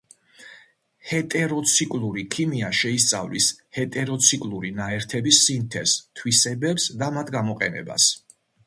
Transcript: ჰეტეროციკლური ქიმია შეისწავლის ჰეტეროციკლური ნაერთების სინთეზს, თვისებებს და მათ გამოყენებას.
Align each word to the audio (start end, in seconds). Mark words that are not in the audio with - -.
ჰეტეროციკლური 1.09 2.23
ქიმია 2.37 2.71
შეისწავლის 2.79 3.51
ჰეტეროციკლური 3.79 4.75
ნაერთების 4.81 5.45
სინთეზს, 5.47 6.03
თვისებებს 6.23 6.93
და 7.05 7.15
მათ 7.21 7.33
გამოყენებას. 7.39 8.15